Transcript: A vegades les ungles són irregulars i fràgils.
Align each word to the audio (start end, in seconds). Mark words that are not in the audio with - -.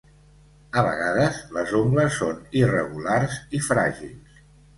A 0.81 0.83
vegades 0.87 1.37
les 1.57 1.73
ungles 1.81 2.17
són 2.23 2.41
irregulars 2.63 3.37
i 3.61 3.63
fràgils. 3.69 4.43